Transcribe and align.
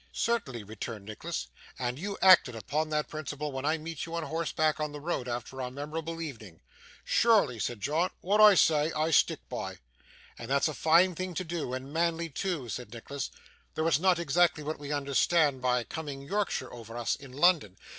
'Certainly,' 0.13 0.63
returned 0.63 1.05
Nicholas; 1.05 1.49
'and 1.77 1.99
you 1.99 2.17
acted 2.23 2.55
upon 2.55 2.89
that 2.89 3.07
principle 3.07 3.51
when 3.51 3.65
I 3.65 3.77
meet 3.77 4.07
you 4.07 4.15
on 4.15 4.23
horseback 4.23 4.79
on 4.79 4.93
the 4.93 4.99
road, 4.99 5.27
after 5.27 5.61
our 5.61 5.69
memorable 5.69 6.19
evening.' 6.19 6.59
'Sure 7.05 7.45
ly,' 7.47 7.59
said 7.59 7.81
John. 7.81 8.09
'Wa'at 8.23 8.41
I 8.41 8.55
say, 8.55 8.91
I 8.93 9.11
stick 9.11 9.47
by.' 9.47 9.77
'And 10.39 10.49
that's 10.49 10.67
a 10.67 10.73
fine 10.73 11.13
thing 11.13 11.35
to 11.35 11.43
do, 11.43 11.75
and 11.75 11.93
manly 11.93 12.29
too,' 12.31 12.67
said 12.67 12.91
Nicholas, 12.91 13.29
'though 13.75 13.85
it's 13.85 13.99
not 13.99 14.17
exactly 14.17 14.63
what 14.63 14.79
we 14.79 14.91
understand 14.91 15.61
by 15.61 15.83
"coming 15.83 16.23
Yorkshire 16.23 16.73
over 16.73 16.97
us" 16.97 17.15
in 17.15 17.31
London. 17.33 17.77